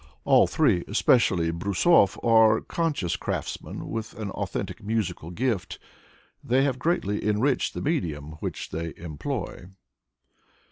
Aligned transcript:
All 0.25 0.47
three, 0.47 0.83
especially 0.87 1.51
Brusov, 1.51 2.17
are 2.23 2.61
conscious 2.61 3.15
crafts 3.15 3.61
men, 3.61 3.87
with 3.87 4.17
an 4.17 4.31
authentic 4.31 4.83
musical 4.83 5.29
gift. 5.29 5.77
They 6.43 6.63
have 6.63 6.79
greatly 6.79 7.23
enriched 7.23 7.75
the 7.75 7.83
medium 7.83 8.31
which 8.39 8.71
they 8.71 8.95
employ. 8.97 9.65